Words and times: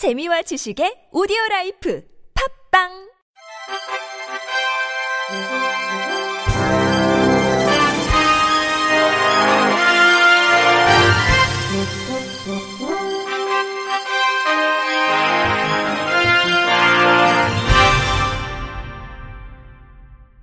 재미와 0.00 0.40
지식의 0.40 1.12
오디오 1.12 1.36
라이프 1.50 2.02
팝빵 2.72 2.88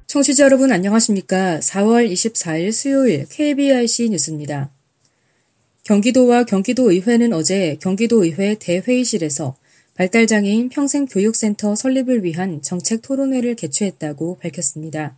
청취자 0.05 0.43
여러분 0.43 0.71
안녕하십니까? 0.71 1.57
4월 1.61 2.07
24일 2.11 2.71
수요일 2.71 3.25
KBRC 3.27 4.11
뉴스입니다. 4.11 4.76
경기도와 5.87 6.43
경기도의회는 6.43 7.31
어제 7.31 7.77
경기도의회 7.79 8.57
대회의실에서 8.59 9.55
발달장애인 9.95 10.67
평생교육센터 10.67 11.75
설립을 11.75 12.25
위한 12.25 12.61
정책 12.61 13.01
토론회를 13.01 13.55
개최했다고 13.55 14.39
밝혔습니다. 14.39 15.17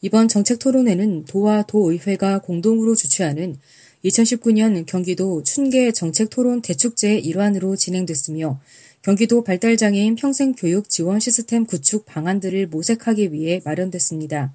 이번 0.00 0.28
정책 0.28 0.60
토론회는 0.60 1.26
도와 1.26 1.62
도의회가 1.64 2.38
공동으로 2.38 2.94
주최하는 2.94 3.58
2019년 4.02 4.86
경기도 4.86 5.42
춘계 5.42 5.92
정책 5.92 6.30
토론 6.30 6.62
대축제의 6.62 7.22
일환으로 7.22 7.76
진행됐으며 7.76 8.58
경기도 9.02 9.44
발달장애인 9.44 10.14
평생교육 10.14 10.88
지원 10.88 11.20
시스템 11.20 11.66
구축 11.66 12.06
방안들을 12.06 12.68
모색하기 12.68 13.34
위해 13.34 13.60
마련됐습니다. 13.62 14.54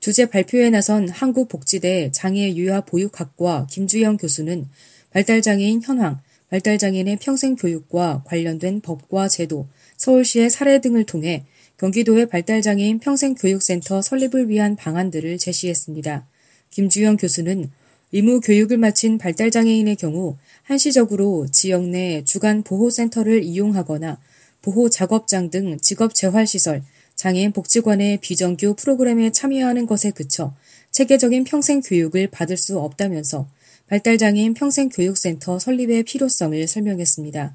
주제 0.00 0.24
발표에 0.24 0.70
나선 0.70 1.10
한국복지대 1.10 2.10
장애유아 2.12 2.86
보육학과 2.86 3.66
김주영 3.70 4.16
교수는 4.16 4.66
발달장애인 5.10 5.82
현황, 5.82 6.20
발달장애인의 6.48 7.18
평생 7.20 7.54
교육과 7.54 8.22
관련된 8.24 8.80
법과 8.80 9.28
제도, 9.28 9.68
서울시의 9.98 10.48
사례 10.48 10.80
등을 10.80 11.04
통해 11.04 11.44
경기도의 11.76 12.30
발달장애인 12.30 12.98
평생교육센터 12.98 14.00
설립을 14.00 14.48
위한 14.48 14.74
방안들을 14.74 15.36
제시했습니다. 15.36 16.26
김주영 16.70 17.18
교수는 17.18 17.70
의무 18.12 18.40
교육을 18.40 18.78
마친 18.78 19.18
발달장애인의 19.18 19.96
경우 19.96 20.36
한시적으로 20.62 21.46
지역 21.52 21.86
내 21.86 22.24
주간 22.24 22.62
보호센터를 22.62 23.42
이용하거나 23.42 24.18
보호 24.62 24.88
작업장 24.88 25.50
등 25.50 25.78
직업 25.80 26.14
재활시설, 26.14 26.82
장애인 27.20 27.52
복지관의 27.52 28.16
비정규 28.22 28.74
프로그램에 28.74 29.30
참여하는 29.30 29.84
것에 29.84 30.10
그쳐 30.10 30.54
체계적인 30.90 31.44
평생 31.44 31.82
교육을 31.82 32.28
받을 32.28 32.56
수 32.56 32.78
없다면서 32.78 33.46
발달장애인 33.88 34.54
평생교육센터 34.54 35.58
설립의 35.58 36.04
필요성을 36.04 36.66
설명했습니다. 36.66 37.54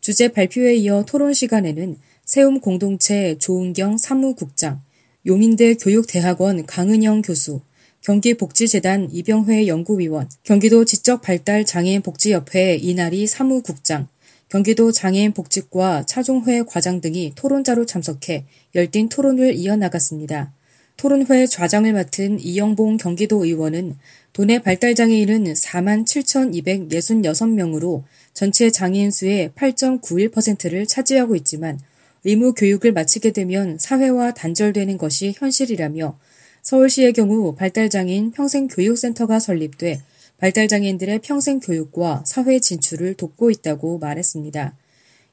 주제 0.00 0.26
발표에 0.26 0.74
이어 0.74 1.04
토론 1.06 1.32
시간에는 1.32 1.96
세움 2.24 2.58
공동체 2.58 3.38
조은경 3.38 3.98
사무국장, 3.98 4.82
용인대 5.26 5.74
교육대학원 5.74 6.66
강은영 6.66 7.22
교수, 7.22 7.60
경기복지재단 8.00 9.10
이병회 9.12 9.68
연구위원, 9.68 10.28
경기도 10.42 10.84
지적발달장애인복지협회 10.84 12.78
이나리 12.82 13.28
사무국장, 13.28 14.08
경기도 14.48 14.92
장애인 14.92 15.32
복지과 15.32 16.04
차종회 16.06 16.62
과장 16.62 17.00
등이 17.00 17.32
토론자로 17.34 17.84
참석해 17.86 18.44
열띤 18.74 19.08
토론을 19.08 19.54
이어나갔습니다. 19.54 20.52
토론회 20.96 21.46
좌장을 21.46 21.92
맡은 21.92 22.40
이영봉 22.40 22.96
경기도 22.96 23.44
의원은 23.44 23.96
도내 24.32 24.60
발달장애인은 24.60 25.52
4만 25.52 26.04
7,266명으로 26.04 28.02
전체 28.32 28.70
장애인 28.70 29.10
수의 29.10 29.50
8.91%를 29.50 30.86
차지하고 30.86 31.36
있지만 31.36 31.78
의무 32.24 32.54
교육을 32.54 32.92
마치게 32.92 33.32
되면 33.32 33.78
사회와 33.78 34.34
단절되는 34.34 34.98
것이 34.98 35.34
현실이라며 35.36 36.18
서울시의 36.62 37.12
경우 37.12 37.54
발달장애인 37.54 38.32
평생교육센터가 38.32 39.38
설립돼 39.38 40.00
발달장애인들의 40.38 41.20
평생 41.20 41.60
교육과 41.60 42.24
사회 42.26 42.58
진출을 42.60 43.14
돕고 43.14 43.50
있다고 43.50 43.98
말했습니다. 43.98 44.76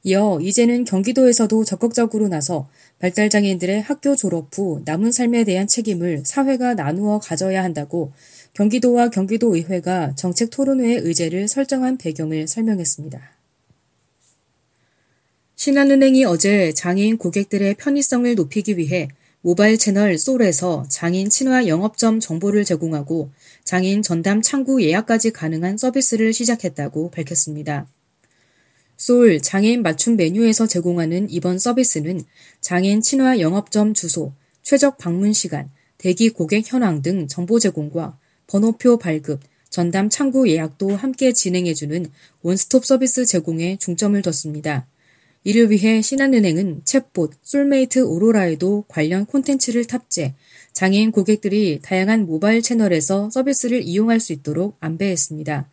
이어 0.03 0.39
이제는 0.39 0.85
경기도에서도 0.85 1.63
적극적으로 1.63 2.27
나서 2.27 2.69
발달장애인들의 2.99 3.81
학교 3.81 4.15
졸업 4.15 4.55
후 4.55 4.81
남은 4.85 5.11
삶에 5.11 5.43
대한 5.43 5.67
책임을 5.67 6.23
사회가 6.25 6.75
나누어 6.75 7.19
가져야 7.19 7.63
한다고 7.63 8.11
경기도와 8.53 9.09
경기도의회가 9.09 10.13
정책 10.15 10.51
토론회의 10.51 10.97
의제를 10.97 11.47
설정한 11.47 11.97
배경을 11.97 12.47
설명했습니다. 12.47 13.19
신한은행이 15.55 16.25
어제 16.25 16.71
장애인 16.73 17.17
고객들의 17.17 17.73
편의성을 17.75 18.35
높이기 18.35 18.77
위해 18.77 19.07
모바일 19.45 19.77
채널 19.77 20.17
솔에서 20.17 20.87
장애인 20.89 21.29
친화 21.29 21.67
영업점 21.67 22.19
정보를 22.19 22.65
제공하고 22.65 23.29
장애인 23.63 24.01
전담 24.01 24.41
창구 24.41 24.81
예약까지 24.81 25.33
가능한 25.33 25.77
서비스를 25.77 26.33
시작했다고 26.33 27.11
밝혔습니다. 27.11 27.85
솔 28.97 29.39
장애인 29.39 29.83
맞춤 29.83 30.15
메뉴에서 30.15 30.65
제공하는 30.65 31.29
이번 31.29 31.59
서비스는 31.59 32.23
장애인 32.59 33.01
친화 33.01 33.39
영업점 33.39 33.93
주소, 33.93 34.33
최적 34.63 34.97
방문 34.97 35.31
시간, 35.31 35.69
대기 35.99 36.31
고객 36.31 36.63
현황 36.65 37.03
등 37.03 37.27
정보 37.27 37.59
제공과 37.59 38.17
번호표 38.47 38.97
발급, 38.97 39.41
전담 39.69 40.09
창구 40.09 40.49
예약도 40.49 40.95
함께 40.95 41.33
진행해주는 41.33 42.07
원스톱 42.41 42.83
서비스 42.83 43.27
제공에 43.27 43.77
중점을 43.77 44.19
뒀습니다. 44.23 44.87
이를 45.45 45.69
위해 45.69 46.01
신한은행은 46.01 46.81
챗봇 46.85 47.33
솔메이트 47.43 47.99
오로라에도 47.99 48.83
관련 48.87 49.27
콘텐츠를 49.27 49.85
탑재, 49.85 50.33
장애인 50.73 51.11
고객들이 51.11 51.79
다양한 51.83 52.25
모바일 52.25 52.63
채널에서 52.63 53.29
서비스를 53.29 53.83
이용할 53.83 54.19
수 54.19 54.33
있도록 54.33 54.75
안배했습니다. 54.79 55.69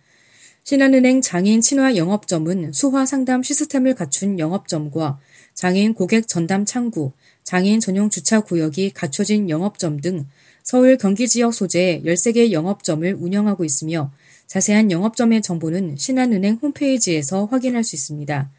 신한은행 0.64 1.22
장애인 1.22 1.62
친화 1.62 1.96
영업점은 1.96 2.72
수화 2.74 3.06
상담 3.06 3.42
시스템을 3.42 3.94
갖춘 3.94 4.38
영업점과 4.38 5.18
장애인 5.54 5.94
고객 5.94 6.28
전담 6.28 6.66
창구, 6.66 7.12
장애인 7.42 7.80
전용 7.80 8.10
주차 8.10 8.40
구역이 8.40 8.90
갖춰진 8.90 9.48
영업점 9.48 10.02
등 10.02 10.26
서울 10.62 10.98
경기 10.98 11.26
지역 11.26 11.54
소재 11.54 12.02
13개 12.04 12.52
영업점을 12.52 13.16
운영하고 13.18 13.64
있으며 13.64 14.12
자세한 14.48 14.90
영업점의 14.90 15.40
정보는 15.40 15.96
신한은행 15.96 16.58
홈페이지에서 16.60 17.46
확인할 17.46 17.84
수 17.84 17.96
있습니다. 17.96 18.50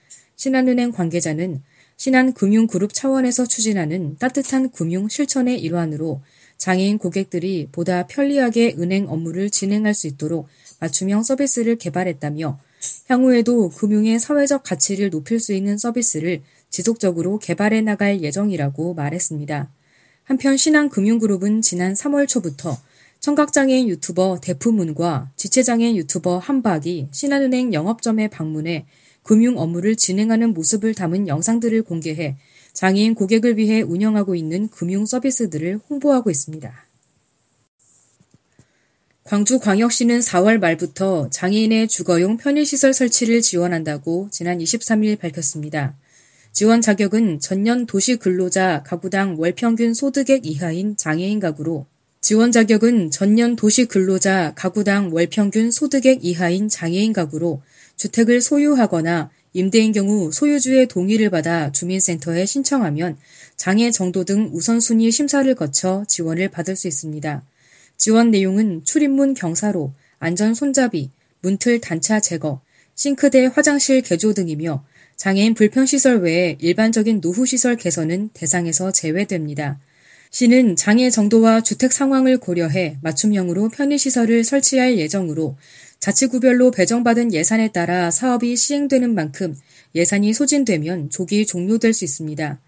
신한은행 0.44 0.92
관계자는 0.92 1.62
신한금융그룹 1.96 2.94
차원에서 2.94 3.46
추진하는 3.46 4.18
따뜻한 4.18 4.72
금융 4.72 5.08
실천의 5.08 5.62
일환으로 5.62 6.22
장애인 6.58 6.98
고객들이 6.98 7.70
보다 7.72 8.08
편리하게 8.08 8.76
은행 8.78 9.08
업무를 9.08 9.50
진행할 9.50 9.94
수 9.94 10.08
있도록 10.08 10.50
맞춤형 10.82 11.24
서비스를 11.24 11.78
개발했다며 11.78 12.60
향후에도 13.08 13.70
금융의 13.70 14.20
사회적 14.20 14.64
가치를 14.64 15.12
높일 15.12 15.40
수 15.40 15.54
있는 15.54 15.78
서비스를 15.78 16.42
지속적으로 16.70 17.40
개발해 17.40 17.80
나갈 17.80 18.22
예정이라고 18.22 18.96
말했습니다. 18.96 19.70
한편 20.26 20.58
신한금융그룹은 20.58 21.62
지난 21.62 21.94
3월 21.94 22.28
초부터 22.28 22.78
청각장애인 23.22 23.88
유튜버 23.88 24.40
대푸문과 24.42 25.32
지체장애인 25.38 25.96
유튜버 25.96 26.40
한박이 26.40 27.08
신한은행 27.12 27.74
영업점에 27.74 28.28
방문해 28.28 28.86
금융 29.24 29.58
업무를 29.58 29.96
진행하는 29.96 30.54
모습을 30.54 30.94
담은 30.94 31.28
영상들을 31.28 31.82
공개해 31.84 32.38
장애인 32.74 33.16
고객을 33.16 33.58
위해 33.58 33.82
운영하고 33.82 34.36
있는 34.36 34.68
금융 34.70 35.06
서비스들을 35.06 35.80
홍보하고 35.90 36.30
있습니다. 36.30 36.74
광주광역시는 39.24 40.20
4월 40.20 40.60
말부터 40.60 41.30
장애인의 41.30 41.88
주거용 41.88 42.38
편의시설 42.38 42.94
설치를 42.94 43.42
지원한다고 43.42 44.28
지난 44.32 44.60
23일 44.60 45.18
밝혔습니다. 45.18 45.96
지원 46.52 46.82
자격은 46.82 47.40
전년 47.40 47.86
도시 47.86 48.18
근로자 48.18 48.84
가구당 48.84 49.40
월 49.40 49.54
평균 49.54 49.94
소득액 49.94 50.46
이하인 50.46 50.98
장애인 50.98 51.40
가구로 51.40 51.88
지원 52.24 52.54
자격은 52.54 53.12
전년 53.12 53.58
도시 53.58 53.84
근로자 53.84 54.54
가구당 54.56 55.14
월 55.14 55.28
평균 55.28 55.72
소득액 55.72 56.24
이하인 56.24 56.70
장애인 56.70 57.12
가구로 57.12 57.62
주택을 57.98 58.40
소유하거나 58.40 59.30
임대인 59.52 59.92
경우 59.92 60.32
소유주의 60.32 60.88
동의를 60.88 61.30
받아 61.30 61.74
주민센터에 61.74 62.46
신청하면 62.46 63.18
장애 63.58 63.92
정도 63.92 64.24
등 64.24 64.50
우선순위 64.54 65.12
심사를 65.12 65.54
거쳐 65.54 66.06
지원을 66.08 66.48
받을 66.48 66.78
수 66.78 66.88
있습니다. 66.88 67.44
지원 67.98 68.32
내용은 68.32 68.86
출입문 68.86 69.34
경사로, 69.34 69.94
안전 70.18 70.54
손잡이, 70.54 71.12
문틀 71.42 71.82
단차 71.82 72.22
제거, 72.22 72.62
싱크대 72.96 73.48
화장실 73.48 74.02
개조 74.02 74.34
등이며 74.34 74.86
장애인 75.18 75.56
불편시설 75.56 76.22
외에 76.22 76.58
일반적인 76.62 77.20
노후시설 77.20 77.76
개선은 77.76 78.30
대상에서 78.34 78.94
제외됩니다. 78.94 79.82
시는 80.34 80.76
장애 80.76 81.12
정도와 81.12 81.62
주택 81.62 81.94
상황을 81.94 82.40
고려해 82.40 82.98
맞춤형으로 83.04 83.70
편의시설을 83.70 84.44
설치할 84.44 84.98
예정으로 84.98 85.58
자치구별로 86.00 86.72
배정받은 86.72 87.32
예산에 87.36 87.72
따라 87.72 88.10
사업이 88.10 88.56
시행되는 88.56 89.14
만큼 89.14 89.56
예산이 89.94 90.34
소진되면 90.34 91.12
조기 91.12 91.46
종료될 91.46 91.94
수 91.94 92.04
있습니다. 92.04 92.60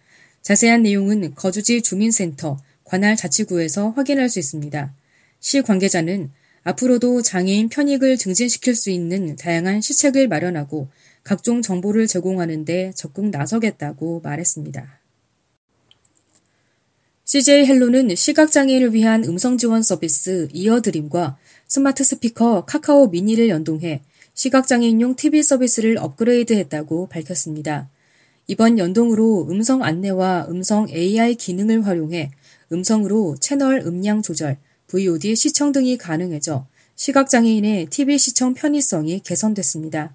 자세한 0.43 0.83
내용은 0.83 1.33
거주지 1.33 1.81
주민센터 1.81 2.59
관할 2.83 3.15
자치구에서 3.15 3.89
확인할 3.89 4.29
수 4.29 4.37
있습니다. 4.37 4.93
시 5.39 5.63
관계자는 5.63 6.29
앞으로도 6.65 7.23
장애인 7.23 7.69
편익을 7.69 8.17
증진시킬 8.17 8.75
수 8.75 8.91
있는 8.91 9.35
다양한 9.37 9.81
시책을 9.81 10.27
마련하고 10.27 10.89
각종 11.23 11.63
정보를 11.63 12.05
제공하는 12.05 12.63
데 12.63 12.91
적극 12.93 13.31
나서겠다고 13.31 14.21
말했습니다. 14.23 15.04
CJ 17.35 17.65
헬로는 17.65 18.15
시각장애인을 18.15 18.93
위한 18.93 19.25
음성 19.25 19.57
지원 19.57 19.83
서비스 19.83 20.47
이어드림과 20.53 21.35
스마트 21.67 22.01
스피커 22.05 22.63
카카오 22.63 23.09
미니를 23.09 23.49
연동해 23.49 23.99
시각장애인용 24.35 25.17
TV 25.17 25.43
서비스를 25.43 25.97
업그레이드했다고 25.97 27.09
밝혔습니다. 27.09 27.89
이번 28.47 28.79
연동으로 28.79 29.47
음성 29.49 29.83
안내와 29.83 30.47
음성 30.47 30.87
AI 30.89 31.35
기능을 31.35 31.85
활용해 31.85 32.31
음성으로 32.71 33.35
채널 33.41 33.81
음량 33.85 34.21
조절, 34.21 34.55
VOD 34.87 35.35
시청 35.35 35.73
등이 35.73 35.97
가능해져 35.97 36.65
시각장애인의 36.95 37.87
TV 37.87 38.17
시청 38.17 38.53
편의성이 38.53 39.19
개선됐습니다. 39.19 40.13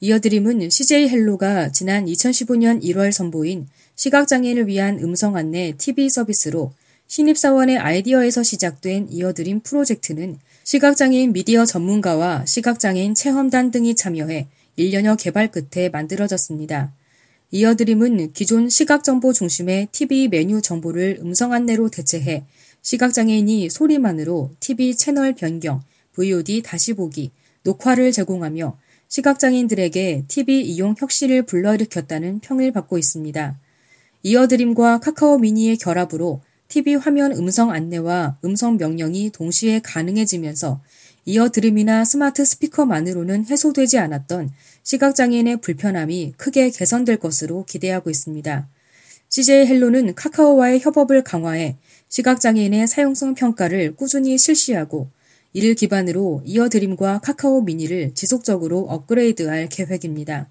이어드림은 0.00 0.68
CJ 0.68 1.08
헬로가 1.08 1.72
지난 1.72 2.04
2015년 2.04 2.82
1월 2.82 3.12
선보인 3.12 3.66
시각장애인을 3.94 4.66
위한 4.66 4.98
음성 4.98 5.36
안내 5.36 5.72
TV 5.78 6.10
서비스로 6.10 6.74
신입사원의 7.06 7.78
아이디어에서 7.78 8.42
시작된 8.42 9.08
이어드림 9.10 9.60
프로젝트는 9.60 10.38
시각장애인 10.64 11.32
미디어 11.32 11.64
전문가와 11.64 12.44
시각장애인 12.44 13.14
체험단 13.14 13.70
등이 13.70 13.94
참여해 13.94 14.48
1년여 14.78 15.16
개발 15.18 15.50
끝에 15.50 15.88
만들어졌습니다. 15.88 16.92
이어드림은 17.52 18.34
기존 18.34 18.68
시각정보 18.68 19.32
중심의 19.32 19.88
TV 19.92 20.28
메뉴 20.28 20.60
정보를 20.60 21.20
음성 21.22 21.54
안내로 21.54 21.88
대체해 21.88 22.44
시각장애인이 22.82 23.70
소리만으로 23.70 24.50
TV 24.60 24.94
채널 24.94 25.32
변경, 25.32 25.80
VOD 26.12 26.60
다시 26.62 26.92
보기, 26.92 27.30
녹화를 27.62 28.12
제공하며 28.12 28.76
시각장애인들에게 29.08 30.24
TV 30.28 30.62
이용 30.62 30.94
혁신을 30.98 31.42
불러일으켰다는 31.42 32.40
평을 32.40 32.72
받고 32.72 32.98
있습니다. 32.98 33.58
이어드림과 34.22 35.00
카카오 35.00 35.38
미니의 35.38 35.76
결합으로 35.78 36.40
TV 36.68 36.96
화면 36.96 37.32
음성 37.32 37.70
안내와 37.70 38.38
음성 38.44 38.76
명령이 38.76 39.30
동시에 39.30 39.80
가능해지면서 39.80 40.80
이어드림이나 41.24 42.04
스마트 42.04 42.44
스피커만으로는 42.44 43.46
해소되지 43.46 43.98
않았던 43.98 44.50
시각장애인의 44.82 45.60
불편함이 45.60 46.34
크게 46.36 46.70
개선될 46.70 47.18
것으로 47.18 47.64
기대하고 47.64 48.10
있습니다. 48.10 48.68
CJ 49.28 49.66
헬로는 49.66 50.14
카카오와의 50.14 50.80
협업을 50.80 51.24
강화해 51.24 51.76
시각장애인의 52.08 52.86
사용성 52.86 53.34
평가를 53.34 53.96
꾸준히 53.96 54.38
실시하고 54.38 55.10
이를 55.56 55.74
기반으로 55.74 56.42
이어드림과 56.44 57.20
카카오 57.20 57.62
미니를 57.62 58.12
지속적으로 58.12 58.80
업그레이드할 58.90 59.70
계획입니다. 59.70 60.50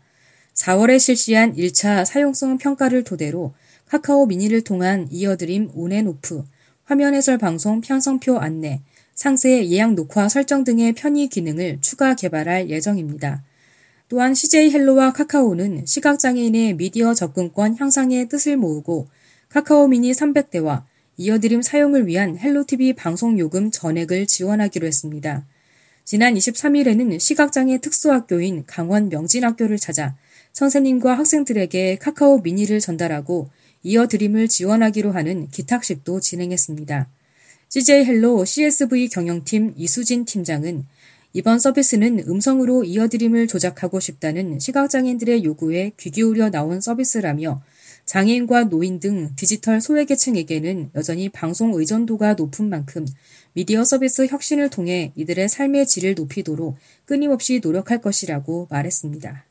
4월에 0.56 1.00
실시한 1.00 1.54
1차 1.54 2.06
사용성 2.06 2.58
평가를 2.58 3.04
토대로 3.04 3.54
카카오 3.86 4.26
미니를 4.26 4.62
통한 4.62 5.08
이어드림 5.12 5.70
on 5.76 5.91
and 5.91 6.14
off, 6.14 6.44
화면 6.86 7.14
해설 7.14 7.38
방송 7.38 7.82
편성표 7.82 8.40
안내, 8.40 8.82
상세 9.14 9.70
예약 9.70 9.94
녹화 9.94 10.28
설정 10.28 10.64
등의 10.64 10.94
편의 10.94 11.28
기능을 11.28 11.78
추가 11.82 12.16
개발할 12.16 12.72
예정입니다. 12.72 13.44
또한 14.10 14.34
CJ 14.34 14.72
헬로와 14.72 15.14
카카오는 15.14 15.86
시각장애인의 15.86 16.78
미디어 16.78 17.14
접근권 17.14 17.78
향상에 17.78 18.28
뜻을 18.28 18.58
모으고 18.58 19.08
카카오 19.50 19.88
미니 19.88 20.14
300대와 20.14 20.82
이어드림 21.18 21.62
사용을 21.62 22.08
위한 22.08 22.38
헬로TV 22.38 22.94
방송 22.94 23.40
요금 23.40 23.72
전액을 23.72 24.28
지원하기로 24.28 24.86
했습니다. 24.86 25.46
지난 26.04 26.34
23일에는 26.36 27.20
시각장애 27.20 27.80
특수학교인 27.80 28.66
강원 28.68 29.10
명진학교를 29.10 29.78
찾아 29.78 30.16
선생님과 30.54 31.18
학생들에게 31.18 31.98
카카오 31.98 32.40
미니를 32.40 32.80
전달하고 32.80 33.50
이어드림을 33.84 34.50
지원하기로 34.50 35.12
하는 35.12 35.48
기탁식도 35.50 36.20
진행했습니다. 36.20 37.08
CJ 37.70 38.06
헬로 38.06 38.46
CSV 38.46 39.10
경영팀 39.10 39.74
이수진 39.78 40.26
팀장은 40.26 40.86
이번 41.34 41.60
서비스는 41.60 42.26
음성으로 42.28 42.84
이어드림을 42.84 43.48
조작하고 43.48 44.00
싶다는 44.00 44.60
시각장애인들의 44.60 45.44
요구에 45.44 45.92
귀 45.98 46.10
기울여 46.10 46.50
나온 46.50 46.80
서비스라며 46.80 47.62
장애인과 48.06 48.66
노인 48.66 49.00
등 49.00 49.32
디지털 49.36 49.82
소외계층에게는 49.82 50.92
여전히 50.96 51.30
방송 51.30 51.74
의존도가 51.74 52.36
높은 52.36 52.70
만큼 52.70 53.06
미디어 53.54 53.84
서비스 53.84 54.28
혁신을 54.28 54.70
통해 54.70 55.12
이들의 55.16 55.50
삶의 55.50 55.88
질을 55.88 56.14
높이도록 56.16 56.78
끊임없이 57.06 57.60
노력할 57.64 58.02
것이라고 58.02 58.68
말했습니다. 58.70 59.46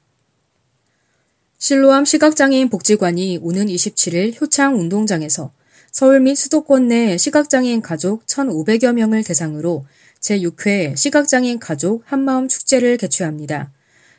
실로암 1.59 2.05
시각장애인 2.05 2.69
복지관이 2.69 3.39
오는 3.43 3.67
27일 3.67 4.41
효창 4.41 4.79
운동장에서 4.79 5.53
서울 5.91 6.21
및 6.21 6.35
수도권 6.35 6.89
내 6.89 7.17
시각장애인 7.17 7.81
가족 7.81 8.27
1,500여 8.27 8.93
명을 8.93 9.25
대상으로 9.25 9.87
제6회 10.21 10.97
시각장애인 10.97 11.59
가족 11.59 12.03
한마음 12.05 12.49
축제를 12.49 12.97
개최합니다. 12.99 13.73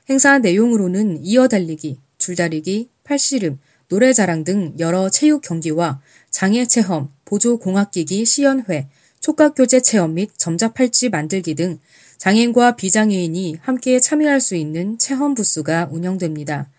행사 0.09 0.39
내용으로는 0.39 1.23
이어달리기, 1.23 1.99
줄다리기, 2.17 2.89
팔씨름, 3.03 3.59
노래자랑 3.89 4.43
등 4.43 4.73
여러 4.79 5.09
체육 5.09 5.41
경기와 5.41 6.01
장애 6.29 6.65
체험, 6.65 7.09
보조 7.23 7.57
공학기기 7.57 8.25
시연회, 8.25 8.87
촉각교재 9.19 9.81
체험 9.81 10.15
및 10.15 10.29
점자팔찌 10.37 11.09
만들기 11.09 11.55
등 11.55 11.79
장애인과 12.17 12.75
비장애인이 12.75 13.57
함께 13.61 13.99
참여할 13.99 14.39
수 14.39 14.55
있는 14.55 14.97
체험 14.97 15.33
부스가 15.33 15.89
운영됩니다. 15.91 16.69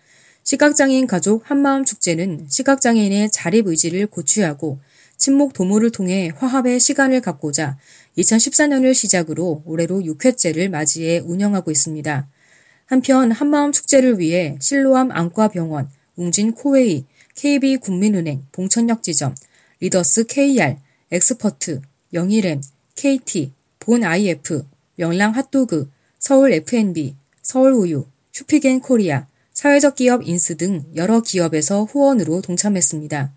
시각장애인 0.44 1.06
가족 1.06 1.50
한마음 1.50 1.84
축제는 1.84 2.46
시각장애인의 2.48 3.30
자립 3.30 3.66
의지를 3.66 4.06
고취하고 4.06 4.78
친목 5.16 5.52
도모를 5.54 5.90
통해 5.90 6.30
화합의 6.36 6.78
시간을 6.78 7.20
갖고자 7.20 7.76
2014년을 8.18 8.94
시작으로 8.94 9.62
올해로 9.64 10.00
6회째를 10.00 10.68
맞이해 10.68 11.18
운영하고 11.20 11.70
있습니다. 11.70 12.28
한편 12.86 13.32
한마음 13.32 13.72
축제를 13.72 14.20
위해 14.20 14.56
실로암 14.60 15.10
안과병원, 15.10 15.90
웅진 16.16 16.52
코웨이, 16.52 17.04
KB 17.34 17.76
국민은행, 17.78 18.46
봉천역 18.52 19.02
지점, 19.02 19.34
리더스 19.80 20.24
KR, 20.24 20.76
엑스퍼트, 21.10 21.80
영일엠, 22.12 22.62
KT, 22.94 23.52
본 23.78 24.02
IF, 24.04 24.64
명랑 24.96 25.32
핫도그, 25.32 25.90
서울 26.18 26.52
F&B, 26.52 27.14
서울우유, 27.42 28.06
슈피겐 28.32 28.80
코리아, 28.80 29.26
사회적 29.52 29.94
기업 29.94 30.26
인스 30.26 30.56
등 30.56 30.84
여러 30.96 31.20
기업에서 31.20 31.84
후원으로 31.84 32.42
동참했습니다. 32.42 33.32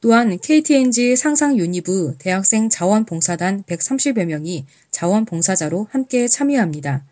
또한 0.00 0.38
KT&G 0.38 1.16
상상 1.16 1.58
유니브 1.58 2.14
대학생 2.18 2.68
자원봉사단 2.68 3.62
130여 3.62 4.24
명이 4.24 4.66
자원봉사자로 4.90 5.88
함께 5.90 6.28
참여합니다. 6.28 7.04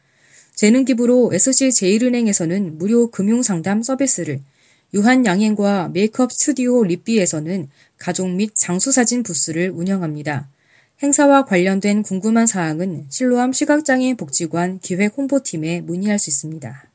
재능기부로 0.54 1.30
SC제일은행에서는 1.32 2.76
무료 2.76 3.10
금융상담 3.10 3.82
서비스를 3.82 4.40
유한양행과 4.94 5.88
메이크업 5.88 6.32
스튜디오 6.32 6.84
립비에서는 6.84 7.70
가족 7.96 8.28
및 8.28 8.50
장수사진 8.54 9.22
부스를 9.22 9.70
운영합니다. 9.70 10.48
행사와 11.02 11.46
관련된 11.46 12.02
궁금한 12.02 12.46
사항은 12.46 13.06
실로암 13.08 13.54
시각장애인 13.54 14.16
복지관 14.16 14.80
기획 14.80 15.16
홍보팀에 15.16 15.80
문의할 15.80 16.18
수 16.18 16.28
있습니다. 16.28 16.90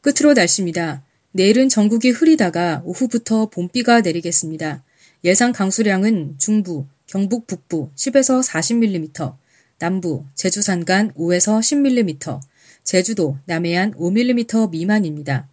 끝으로 0.00 0.32
날씨입니다. 0.32 1.02
내일은 1.32 1.68
전국이 1.68 2.10
흐리다가 2.10 2.80
오후부터 2.84 3.50
봄비가 3.50 4.00
내리겠습니다. 4.00 4.82
예상 5.24 5.52
강수량은 5.52 6.36
중부, 6.38 6.86
경북 7.06 7.46
북부 7.46 7.90
10에서 7.94 8.42
40mm, 8.42 9.36
남부, 9.78 10.24
제주 10.34 10.62
산간 10.62 11.12
5에서 11.12 11.60
10mm, 11.60 12.40
제주도, 12.84 13.36
남해안 13.44 13.92
5mm 13.92 14.70
미만입니다. 14.70 15.46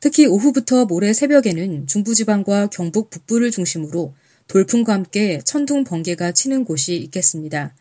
특히 0.00 0.26
오후부터 0.26 0.86
모레 0.86 1.12
새벽에는 1.12 1.86
중부지방과 1.86 2.68
경북 2.68 3.10
북부를 3.10 3.50
중심으로 3.50 4.14
돌풍과 4.48 4.94
함께 4.94 5.40
천둥 5.44 5.84
번개가 5.84 6.32
치는 6.32 6.64
곳이 6.64 6.96
있겠습니다. 6.96 7.74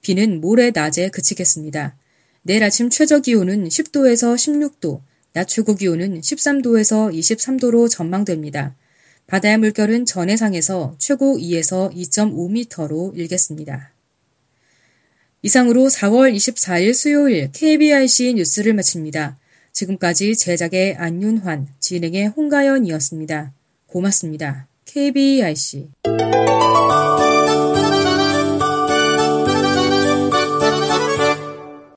비는 0.00 0.40
모레 0.40 0.70
낮에 0.70 1.08
그치겠습니다. 1.10 1.96
내일 2.42 2.62
아침 2.62 2.90
최저 2.90 3.18
기온은 3.18 3.68
10도에서 3.68 4.36
16도, 4.36 5.00
낮 5.32 5.48
최고 5.48 5.74
기온은 5.74 6.20
13도에서 6.20 7.12
23도로 7.12 7.90
전망됩니다. 7.90 8.76
바다의 9.26 9.58
물결은 9.58 10.04
전해상에서 10.04 10.94
최고 10.98 11.36
2에서 11.38 11.92
2.5m로 11.92 13.16
일겠습니다. 13.16 13.92
이상으로 15.42 15.88
4월 15.88 16.34
24일 16.34 16.94
수요일 16.94 17.50
KBIC 17.52 18.34
뉴스를 18.34 18.74
마칩니다. 18.74 19.38
지금까지 19.74 20.36
제작의 20.36 20.94
안윤환, 20.96 21.68
진행의 21.80 22.28
홍가연이었습니다. 22.28 23.52
고맙습니다. 23.86 24.66
KBIC 24.86 25.90